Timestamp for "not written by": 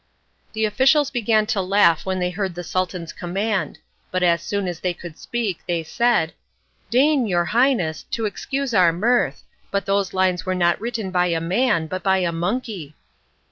10.55-11.27